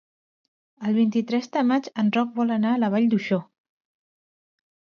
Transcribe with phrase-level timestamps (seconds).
[0.91, 3.41] El vint-i-tres de maig en Roc vol anar a la Vall d'Uixó.